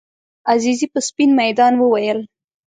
عزیزي 0.51 0.87
په 0.93 0.99
سپین 1.07 1.29
میدان 1.41 1.73
وویل. 1.77 2.19